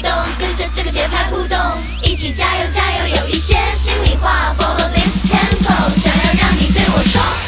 [0.00, 1.58] 动，跟着这个节拍互动，
[2.02, 7.43] 一起加油加油，有一些心里话，follow this tempo，想要让你对我说。